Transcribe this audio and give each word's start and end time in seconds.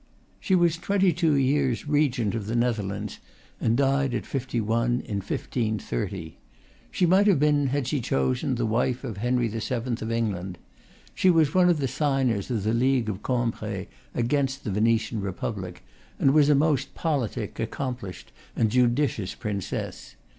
She 0.39 0.55
was 0.55 0.77
twenty 0.79 1.13
two 1.13 1.35
years 1.35 1.87
regent 1.87 2.33
of 2.33 2.47
the 2.47 2.55
Nether 2.55 2.81
lands, 2.81 3.19
and 3.59 3.77
died 3.77 4.15
at 4.15 4.25
fifty 4.25 4.59
one, 4.59 5.01
in 5.01 5.17
1530. 5.17 6.39
She 6.89 7.05
might 7.05 7.27
have 7.27 7.39
been, 7.39 7.67
had 7.67 7.85
she 7.87 8.01
chosen, 8.01 8.55
the 8.55 8.65
wife, 8.65 9.03
of 9.03 9.17
Henry 9.17 9.47
VII. 9.47 9.75
of 9.75 10.09
Eng 10.11 10.31
land. 10.31 10.57
She 11.13 11.29
was 11.29 11.53
one 11.53 11.69
of 11.69 11.77
the 11.77 11.87
signers 11.87 12.49
of 12.49 12.63
the 12.63 12.73
League 12.73 13.09
of 13.09 13.21
Cambray, 13.21 13.89
against 14.15 14.63
the 14.63 14.71
Venetian 14.71 15.21
republic, 15.21 15.83
and 16.17 16.33
was 16.33 16.49
a 16.49 16.55
most 16.55 16.95
politic, 16.95 17.59
accomplished, 17.59 18.31
and 18.55 18.71
judicious 18.71 19.35
princess. 19.35 20.15